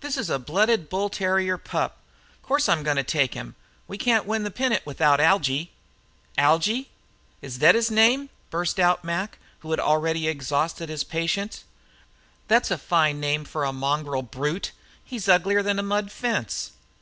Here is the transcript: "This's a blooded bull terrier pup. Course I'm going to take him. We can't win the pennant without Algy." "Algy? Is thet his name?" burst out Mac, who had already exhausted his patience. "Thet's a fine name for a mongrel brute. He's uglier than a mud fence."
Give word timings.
"This's 0.00 0.30
a 0.30 0.38
blooded 0.38 0.88
bull 0.88 1.10
terrier 1.10 1.58
pup. 1.58 1.98
Course 2.42 2.66
I'm 2.66 2.82
going 2.82 2.96
to 2.96 3.02
take 3.02 3.34
him. 3.34 3.56
We 3.86 3.98
can't 3.98 4.24
win 4.24 4.42
the 4.42 4.50
pennant 4.50 4.86
without 4.86 5.20
Algy." 5.20 5.70
"Algy? 6.38 6.88
Is 7.42 7.58
thet 7.58 7.74
his 7.74 7.90
name?" 7.90 8.30
burst 8.48 8.80
out 8.80 9.04
Mac, 9.04 9.36
who 9.58 9.70
had 9.72 9.78
already 9.78 10.28
exhausted 10.28 10.88
his 10.88 11.04
patience. 11.04 11.64
"Thet's 12.48 12.70
a 12.70 12.78
fine 12.78 13.20
name 13.20 13.44
for 13.44 13.64
a 13.64 13.70
mongrel 13.70 14.22
brute. 14.22 14.72
He's 15.04 15.28
uglier 15.28 15.62
than 15.62 15.78
a 15.78 15.82
mud 15.82 16.10
fence." 16.10 16.72